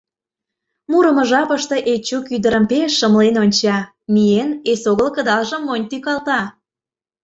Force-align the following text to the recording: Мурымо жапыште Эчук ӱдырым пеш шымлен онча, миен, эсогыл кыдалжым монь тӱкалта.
Мурымо 0.91 1.23
жапыште 1.31 1.77
Эчук 1.93 2.25
ӱдырым 2.35 2.65
пеш 2.71 2.91
шымлен 2.99 3.35
онча, 3.43 3.77
миен, 4.13 4.49
эсогыл 4.71 5.09
кыдалжым 5.15 5.61
монь 5.67 5.87
тӱкалта. 5.89 6.41